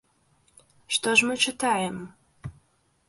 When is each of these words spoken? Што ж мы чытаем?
Што 0.97 1.13
ж 1.21 1.29
мы 1.31 1.35
чытаем? 1.49 1.95